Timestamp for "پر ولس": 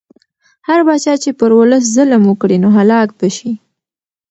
1.39-1.83